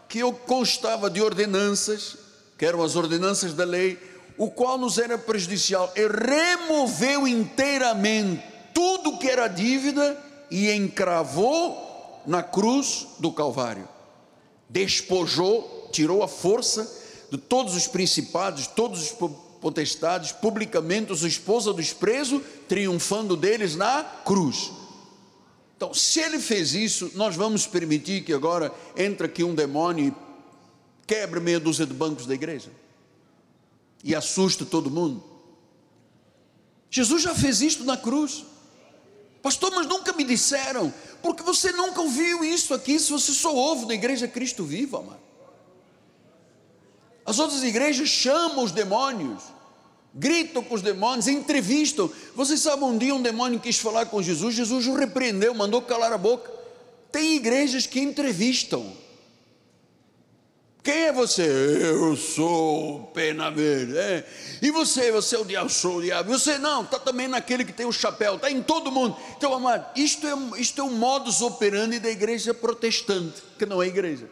[0.07, 2.15] que constava de ordenanças,
[2.57, 3.99] que eram as ordenanças da lei,
[4.37, 12.43] o qual nos era prejudicial, e removeu inteiramente tudo que era dívida e encravou na
[12.43, 13.87] cruz do Calvário.
[14.69, 16.85] Despojou, tirou a força
[17.31, 24.03] de todos os principados, todos os potestades, publicamente os esposa dos presos, triunfando deles na
[24.03, 24.71] cruz.
[25.77, 30.13] Então, se ele fez isso, nós vamos permitir que agora entre aqui um demônio e
[31.07, 32.71] quebre meia dúzia de bancos da igreja
[34.03, 35.23] e assuste todo mundo.
[36.89, 38.45] Jesus já fez isto na cruz.
[39.45, 43.85] Pastor, mas nunca me disseram, porque você nunca ouviu isso aqui, se você só ouve
[43.85, 45.19] da igreja Cristo vivo, amado.
[47.23, 49.43] As outras igrejas chamam os demônios,
[50.15, 52.11] gritam com os demônios, entrevistam.
[52.33, 56.11] Vocês sabem, um dia um demônio quis falar com Jesus, Jesus o repreendeu, mandou calar
[56.11, 56.51] a boca.
[57.11, 58.97] Tem igrejas que entrevistam.
[60.85, 61.41] Quem é você?
[61.41, 63.97] Eu sou o pena verde.
[63.97, 64.23] É.
[64.61, 65.11] E você?
[65.11, 66.29] Você é o diabo, sou o diabo.
[66.29, 69.17] Você não, está também naquele que tem o chapéu, está em todo mundo.
[69.35, 73.87] Então, amado, isto é, isto é um modus operandi da igreja protestante, que não é
[73.87, 74.29] igreja.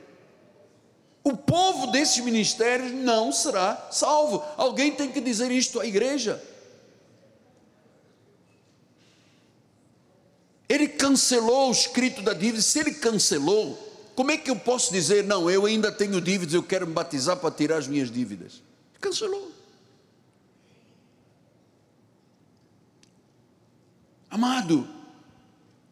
[1.23, 4.43] O povo desses ministérios não será salvo.
[4.55, 6.39] Alguém tem que dizer isto à igreja.
[10.69, 12.61] Ele cancelou o escrito da dívida.
[12.61, 13.82] Se ele cancelou,
[14.15, 17.37] como é que eu posso dizer, não, eu ainda tenho dívidas, eu quero me batizar
[17.37, 18.61] para tirar as minhas dívidas?
[19.01, 19.51] Cancelou.
[24.29, 24.87] Amado,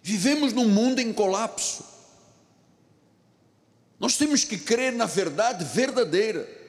[0.01, 1.85] vivemos num mundo em colapso.
[3.99, 6.60] Nós temos que crer na verdade verdadeira.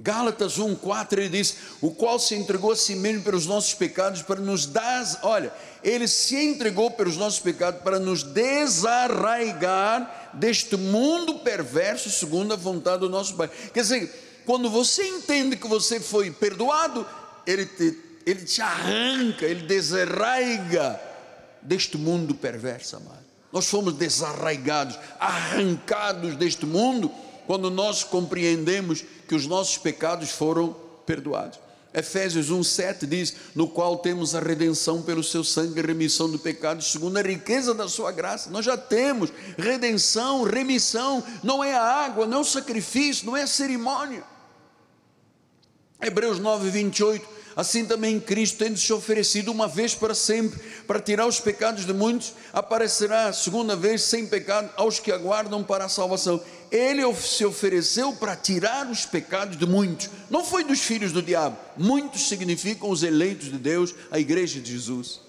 [0.00, 4.40] Gálatas 1,4 ele diz: O qual se entregou a si mesmo pelos nossos pecados, para
[4.40, 12.08] nos dar, olha, ele se entregou pelos nossos pecados, para nos desarraigar deste mundo perverso,
[12.10, 13.50] segundo a vontade do nosso Pai.
[13.74, 17.04] Quer dizer, quando você entende que você foi perdoado,
[17.44, 21.00] ele te, ele te arranca, ele desarraiga
[21.60, 23.26] deste mundo perverso, amado.
[23.52, 27.10] Nós fomos desarraigados, arrancados deste mundo,
[27.48, 31.58] quando nós compreendemos que os nossos pecados foram perdoados.
[31.94, 37.16] Efésios 1,7 diz: No qual temos a redenção pelo seu sangue, remissão do pecado, segundo
[37.16, 38.50] a riqueza da sua graça.
[38.50, 43.44] Nós já temos redenção, remissão, não é a água, não é o sacrifício, não é
[43.44, 44.22] a cerimônia.
[46.02, 51.26] Hebreus 9, 28 assim também Cristo, tendo se oferecido uma vez para sempre, para tirar
[51.26, 56.40] os pecados de muitos, aparecerá segunda vez sem pecado aos que aguardam para a salvação.
[56.70, 61.56] Ele se ofereceu para tirar os pecados de muitos, não foi dos filhos do diabo,
[61.76, 65.20] muitos significam os eleitos de Deus, a igreja de Jesus.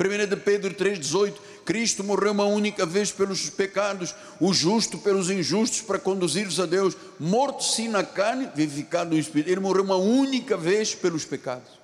[0.00, 5.82] 1 de Pedro 3,18: Cristo morreu uma única vez pelos pecados, o justo pelos injustos,
[5.82, 9.50] para conduzir-os a Deus, morto sim na carne, vivificado no Espírito.
[9.50, 11.78] Ele morreu uma única vez pelos pecados.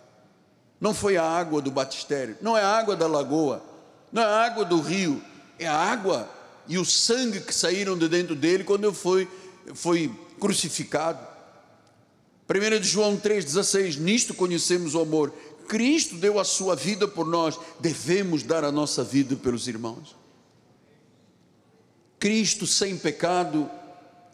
[0.81, 3.63] Não foi a água do batistério, não é a água da lagoa,
[4.11, 5.23] não é a água do rio,
[5.59, 6.29] é a água
[6.69, 9.29] e o sangue que saíram de dentro dele quando ele foi,
[9.75, 11.27] foi crucificado.
[12.49, 15.33] 1 de João 3,16: Nisto conhecemos o amor,
[15.67, 20.17] Cristo deu a sua vida por nós, devemos dar a nossa vida pelos irmãos.
[22.19, 23.71] Cristo sem pecado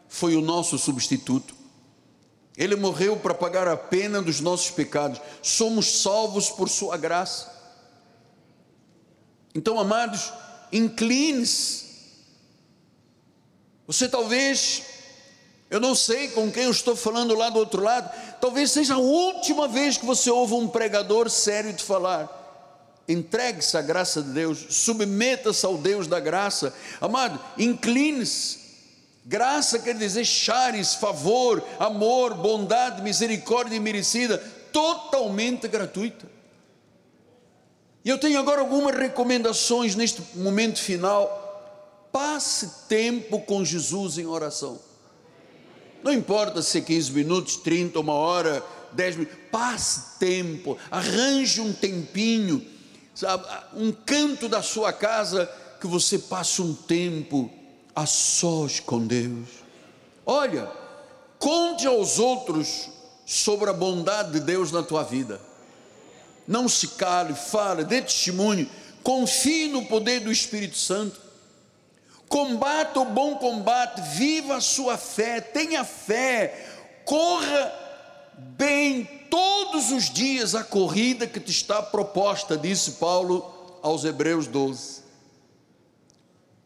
[0.08, 1.54] foi o nosso substituto.
[2.56, 5.20] Ele morreu para pagar a pena dos nossos pecados.
[5.42, 7.50] Somos salvos por sua graça.
[9.54, 10.32] Então, amados,
[10.70, 11.91] incline-se.
[13.92, 14.82] Você talvez
[15.70, 18.10] eu não sei com quem eu estou falando lá do outro lado.
[18.40, 22.40] Talvez seja a última vez que você ouve um pregador sério te falar.
[23.06, 26.74] Entregue-se à graça de Deus, submeta-se ao Deus da graça.
[27.00, 28.60] Amado, incline-se.
[29.26, 34.38] Graça quer dizer chares, favor, amor, bondade, misericórdia merecida,
[34.72, 36.26] totalmente gratuita.
[38.04, 41.41] E eu tenho agora algumas recomendações neste momento final.
[42.12, 44.78] Passe tempo com Jesus em oração.
[46.02, 51.72] Não importa se é 15 minutos, 30, uma hora, 10 minutos, passe tempo, arranje um
[51.72, 52.64] tempinho,
[53.14, 57.50] sabe, um canto da sua casa que você passe um tempo
[57.94, 59.48] a sós com Deus.
[60.26, 60.70] Olha,
[61.38, 62.90] conte aos outros
[63.24, 65.40] sobre a bondade de Deus na tua vida.
[66.46, 68.68] Não se cale, fale, dê testemunho,
[69.02, 71.31] confie no poder do Espírito Santo
[72.32, 77.70] combata o bom combate, viva a sua fé, tenha fé, corra
[78.56, 85.02] bem todos os dias a corrida que te está proposta, disse Paulo aos Hebreus 12.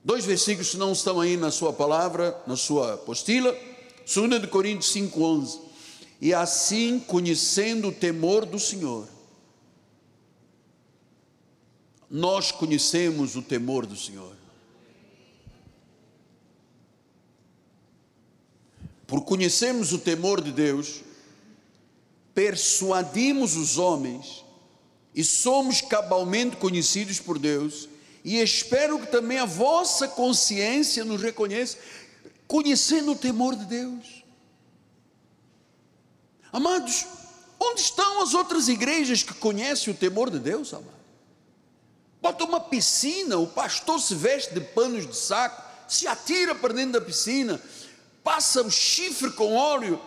[0.04, 3.52] Dois versículos que não estão aí na sua palavra, na sua apostila,
[4.06, 5.58] 2 de Coríntios 5,11.
[6.20, 9.08] E assim, conhecendo o temor do Senhor,
[12.08, 14.35] nós conhecemos o temor do Senhor.
[19.06, 21.02] Por conhecermos o temor de Deus,
[22.34, 24.44] persuadimos os homens
[25.14, 27.88] e somos cabalmente conhecidos por Deus,
[28.22, 31.78] e espero que também a vossa consciência nos reconheça,
[32.46, 34.24] conhecendo o temor de Deus.
[36.52, 37.06] Amados,
[37.58, 40.74] onde estão as outras igrejas que conhecem o temor de Deus?
[42.20, 46.98] Bota uma piscina, o pastor se veste de panos de saco, se atira para dentro
[46.98, 47.60] da piscina,
[48.26, 50.00] passa o chifre com óleo.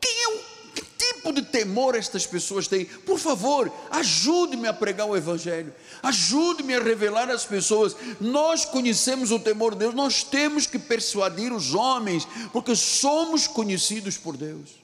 [0.00, 2.86] É que tipo de temor estas pessoas têm?
[2.86, 7.94] Por favor, ajude-me a pregar o Evangelho, ajude-me a revelar às pessoas.
[8.20, 14.16] Nós conhecemos o temor de Deus, nós temos que persuadir os homens, porque somos conhecidos
[14.16, 14.82] por Deus.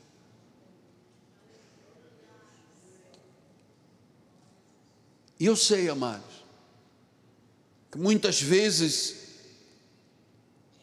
[5.41, 6.45] E eu sei, amados,
[7.91, 9.28] que muitas vezes,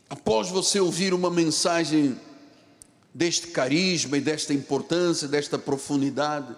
[0.09, 2.19] após você ouvir uma mensagem
[3.13, 6.55] deste carisma e desta importância, desta profundidade,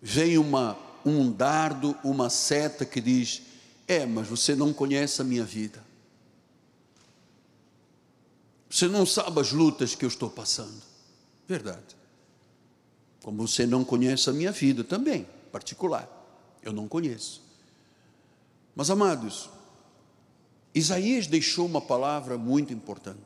[0.00, 3.42] vem uma, um dardo, uma seta que diz:
[3.86, 5.82] É, mas você não conhece a minha vida.
[8.68, 10.82] Você não sabe as lutas que eu estou passando.
[11.46, 11.96] Verdade.
[13.22, 16.08] Como você não conhece a minha vida também, particular.
[16.62, 17.42] Eu não conheço.
[18.74, 19.50] Mas amados,
[20.74, 23.20] Isaías deixou uma palavra muito importante.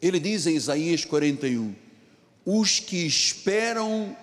[0.00, 1.74] Ele diz em Isaías 41:
[2.44, 4.16] Os que esperam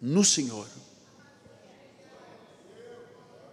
[0.00, 0.66] no Senhor.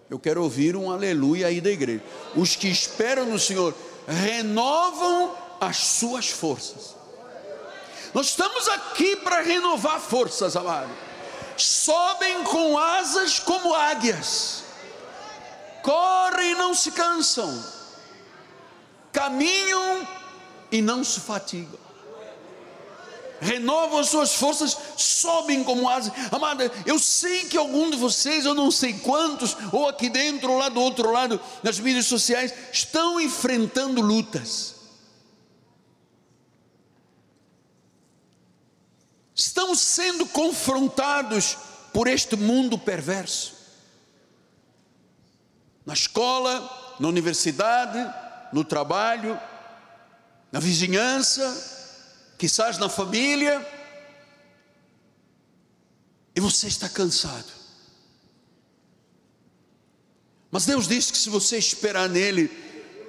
[0.09, 2.03] Eu quero ouvir um aleluia aí da igreja.
[2.35, 3.73] Os que esperam no Senhor
[4.05, 6.95] renovam as suas forças.
[8.13, 10.91] Nós estamos aqui para renovar forças, amado.
[11.55, 14.50] Sobem com asas como águias,
[15.81, 17.63] correm e não se cansam,
[19.11, 20.07] caminham
[20.71, 21.79] e não se fatigam.
[23.41, 26.13] Renovam as suas forças, sobem como asas.
[26.31, 30.59] Amada, eu sei que algum de vocês, eu não sei quantos, ou aqui dentro, ou
[30.59, 34.75] lá do outro lado, nas mídias sociais, estão enfrentando lutas.
[39.33, 41.57] Estão sendo confrontados
[41.91, 43.60] por este mundo perverso.
[45.91, 47.99] Na escola, na universidade,
[48.53, 49.37] no trabalho,
[50.49, 51.43] na vizinhança,
[52.37, 53.59] quizás na família,
[56.33, 57.51] e você está cansado.
[60.49, 62.49] Mas Deus disse que se você esperar nele,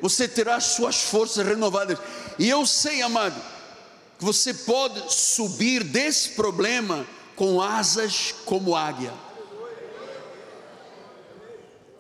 [0.03, 2.01] você terá as suas forças renovadas.
[2.37, 3.41] E eu sei, amado,
[4.18, 7.07] que você pode subir desse problema
[7.37, 9.14] com asas como águia.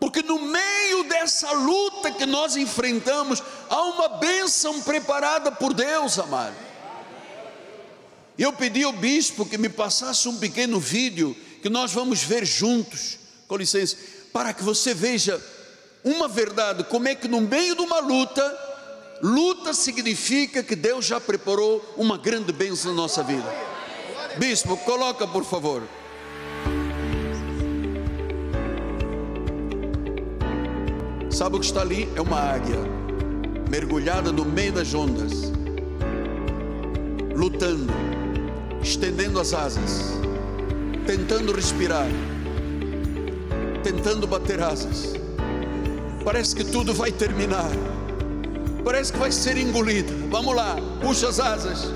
[0.02, 3.40] Porque no meio dessa luta que nós enfrentamos,
[3.70, 6.56] há uma bênção preparada por Deus, amado.
[8.36, 13.16] Eu pedi ao bispo que me passasse um pequeno vídeo que nós vamos ver juntos,
[13.46, 13.96] com licença,
[14.32, 15.40] para que você veja
[16.02, 18.42] uma verdade, como é que no meio de uma luta,
[19.22, 23.48] luta significa que Deus já preparou uma grande bênção na nossa vida.
[24.36, 25.86] Bispo, coloca por favor.
[31.42, 32.08] Sabe o que está ali?
[32.14, 32.78] É uma águia,
[33.68, 35.50] mergulhada no meio das ondas,
[37.34, 37.92] lutando,
[38.80, 40.12] estendendo as asas,
[41.04, 42.06] tentando respirar,
[43.82, 45.14] tentando bater asas.
[46.24, 47.72] Parece que tudo vai terminar,
[48.84, 50.14] parece que vai ser engolida.
[50.30, 51.88] Vamos lá, puxa as asas,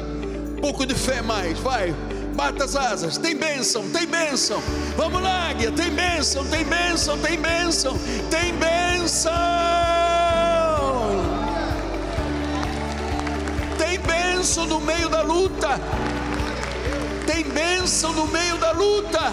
[0.60, 1.94] pouco de fé mais, vai,
[2.34, 4.60] bata as asas, tem bênção, tem bênção.
[4.96, 7.96] Vamos lá, águia, tem bênção, tem bênção, tem bênção,
[8.28, 8.85] tem bênção.
[13.78, 15.80] Tem bênção no meio da luta.
[17.26, 19.32] Tem bênção no meio da luta.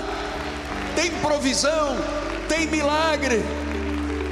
[0.96, 1.98] Tem provisão,
[2.48, 3.44] tem milagre.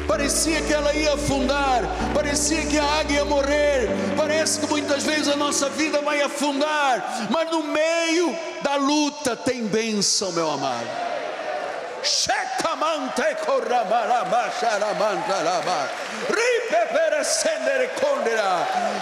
[0.07, 1.83] Parecia que ela ia afundar,
[2.13, 7.29] parecia que a águia ia morrer, parece que muitas vezes a nossa vida vai afundar,
[7.29, 10.85] mas no meio da luta tem bênção, meu amado.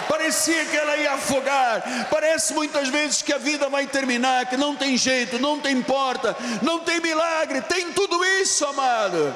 [0.08, 1.82] Parecia que ela ia afogar.
[2.10, 6.36] Parece muitas vezes que a vida vai terminar, que não tem jeito, não tem porta,
[6.62, 7.60] não tem milagre.
[7.62, 9.34] Tem tudo isso, amado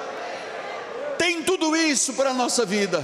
[1.25, 3.03] tem tudo isso para a nossa vida.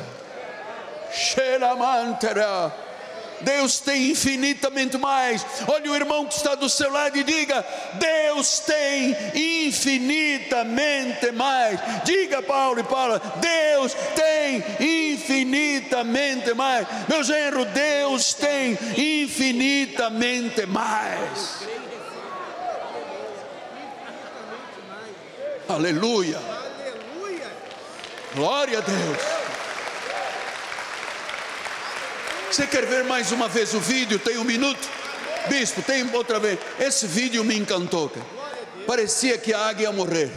[3.42, 5.44] Deus tem infinitamente mais.
[5.68, 7.64] Olhe o irmão que está do seu lado e diga:
[7.94, 9.16] Deus tem
[9.66, 11.80] infinitamente mais.
[12.04, 14.64] Diga, Paulo e Paula: Deus tem
[15.12, 16.86] infinitamente mais.
[17.08, 21.60] Meu genro, Deus tem infinitamente mais.
[25.68, 26.40] Aleluia.
[28.34, 29.39] Glória a Deus.
[32.60, 34.18] Você quer ver mais uma vez o vídeo?
[34.18, 34.86] Tem um minuto?
[35.48, 36.58] Bispo, tem outra vez.
[36.78, 38.10] Esse vídeo me encantou.
[38.10, 38.26] Cara.
[38.86, 40.30] Parecia que a águia ia morrer.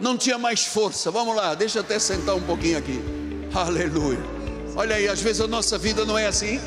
[0.00, 1.12] Não tinha mais força.
[1.12, 3.00] Vamos lá, deixa até sentar um pouquinho aqui.
[3.54, 4.18] Aleluia.
[4.74, 6.60] Olha aí, às vezes a nossa vida não é assim.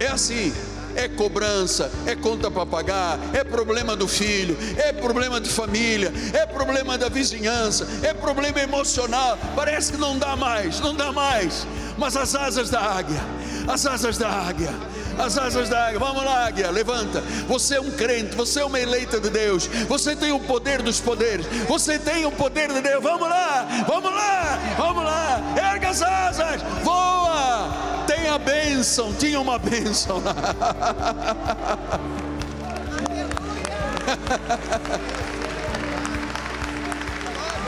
[0.00, 0.54] É assim.
[0.96, 6.46] é cobrança, é conta para pagar, é problema do filho, é problema de família, é
[6.46, 9.38] problema da vizinhança, é problema emocional.
[9.54, 11.66] Parece que não dá mais, não dá mais.
[11.98, 13.20] Mas as asas da águia,
[13.68, 14.72] as asas da águia
[15.18, 15.98] as asas da águia.
[15.98, 17.20] Vamos lá, águia, levanta.
[17.48, 19.66] Você é um crente, você é uma eleita de Deus.
[19.88, 21.46] Você tem o poder dos poderes.
[21.68, 23.02] Você tem o poder de Deus.
[23.02, 25.40] Vamos lá, vamos lá, vamos lá.
[25.56, 27.70] Erga as asas, voa.
[28.06, 30.18] Tem a bênção, tinha uma bênção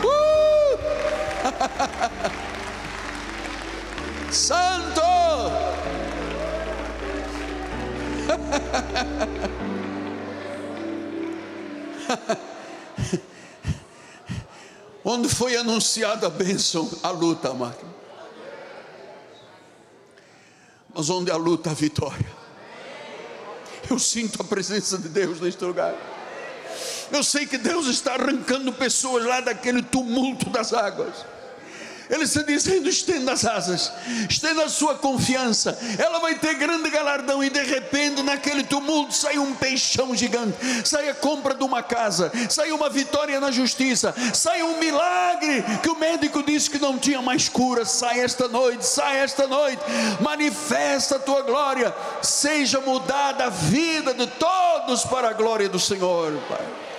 [0.03, 0.79] uh!
[4.33, 5.14] Santo!
[15.05, 17.85] Onde foi anunciada a bênção, a luta, amado.
[20.95, 22.33] Mas onde a luta, a vitória.
[23.91, 25.95] Eu sinto a presença de Deus neste lugar.
[27.13, 31.27] Eu sei que Deus está arrancando pessoas lá daquele tumulto das águas.
[32.11, 33.93] Ele está dizendo: estenda as asas,
[34.29, 35.77] estenda a sua confiança.
[35.99, 37.43] Ela vai ter grande galardão.
[37.43, 42.31] E de repente, naquele tumulto, sai um peixão gigante, sai a compra de uma casa,
[42.49, 47.23] sai uma vitória na justiça, sai um milagre que o médico disse que não tinha
[47.23, 47.85] mais cura.
[47.85, 49.83] Sai esta noite, sai esta noite,
[50.21, 56.33] manifesta a tua glória, seja mudada a vida de todos para a glória do Senhor,
[56.49, 56.94] Pai.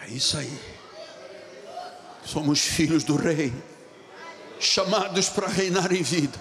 [0.00, 0.58] É isso aí.
[2.24, 3.52] Somos filhos do Rei,
[4.58, 6.40] chamados para reinar em vida.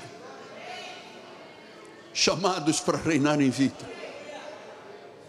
[2.14, 3.76] Chamados para reinar em vida.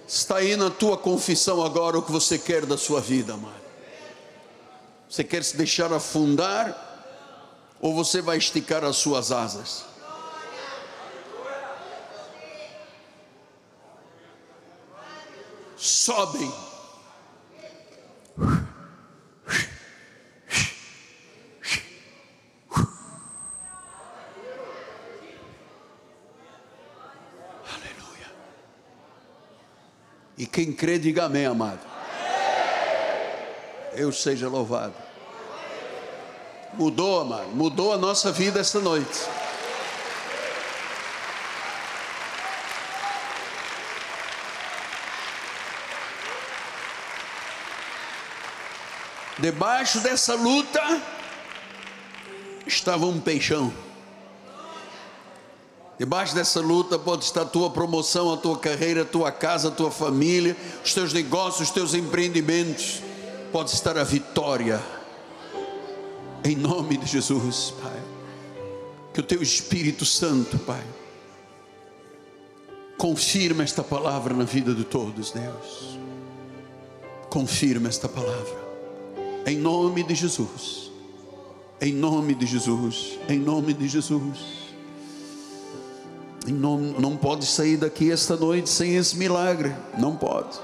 [0.06, 3.64] Está aí na tua confissão agora o que você quer da sua vida, amado.
[5.10, 6.94] Você quer se deixar afundar
[7.80, 9.93] ou você vai esticar as suas asas?
[15.84, 16.50] Sobem.
[27.66, 28.32] Aleluia.
[30.38, 31.80] E quem crê, diga amém, amado.
[33.92, 34.94] Eu seja louvado.
[36.72, 37.48] Mudou, amado.
[37.48, 39.20] Mudou a nossa vida esta noite.
[49.44, 50.80] Debaixo dessa luta
[52.66, 53.70] estava um peixão.
[55.98, 59.70] Debaixo dessa luta pode estar a tua promoção, a tua carreira, a tua casa, a
[59.70, 63.02] tua família, os teus negócios, os teus empreendimentos.
[63.52, 64.82] Pode estar a vitória.
[66.42, 68.02] Em nome de Jesus, Pai.
[69.12, 70.82] Que o teu Espírito Santo, Pai,
[72.96, 75.98] confirma esta palavra na vida de todos, Deus.
[77.28, 78.63] Confirma esta palavra.
[79.46, 80.90] Em nome de Jesus.
[81.80, 83.18] Em nome de Jesus.
[83.28, 84.38] Em nome de Jesus.
[86.46, 89.74] Não, não pode sair daqui esta noite sem esse milagre.
[89.98, 90.58] Não pode.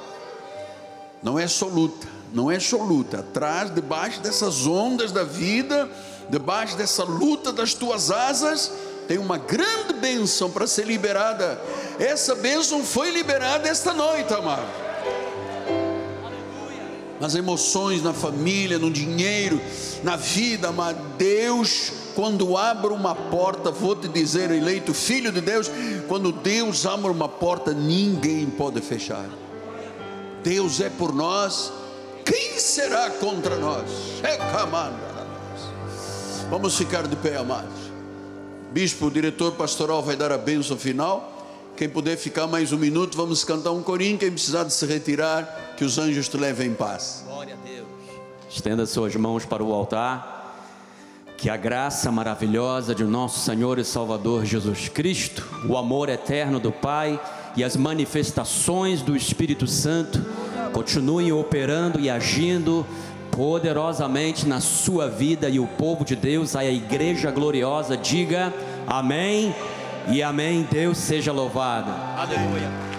[1.22, 2.06] Não é só luta.
[2.32, 3.20] Não é só luta.
[3.20, 5.90] Atrás, debaixo dessas ondas da vida,
[6.30, 8.72] debaixo dessa luta das tuas asas,
[9.06, 11.60] tem uma grande bênção para ser liberada.
[11.98, 14.89] Essa bênção foi liberada esta noite, amado
[17.20, 19.60] nas emoções, na família, no dinheiro,
[20.02, 25.70] na vida, mas Deus, quando abre uma porta, vou te dizer, eleito filho de Deus,
[26.08, 29.28] quando Deus abre uma porta, ninguém pode fechar.
[30.42, 31.70] Deus é por nós,
[32.24, 33.84] quem será contra nós?
[34.22, 34.38] É
[36.48, 37.90] Vamos ficar de pé, amados.
[38.72, 41.39] Bispo, diretor pastoral vai dar a bênção final.
[41.80, 44.18] Quem puder ficar mais um minuto, vamos cantar um corinho.
[44.18, 47.24] Quem precisar de se retirar, que os anjos te levem em paz.
[47.26, 47.86] Glória a Deus.
[48.50, 50.62] Estenda suas mãos para o altar.
[51.38, 56.70] Que a graça maravilhosa de nosso Senhor e Salvador Jesus Cristo, o amor eterno do
[56.70, 57.18] Pai
[57.56, 60.22] e as manifestações do Espírito Santo
[60.74, 62.84] continuem operando e agindo
[63.30, 68.52] poderosamente na sua vida e o povo de Deus, a igreja gloriosa, diga
[68.86, 69.54] amém
[70.08, 70.66] e amém.
[70.70, 71.90] Deus seja louvado.
[72.16, 72.89] Aleluia.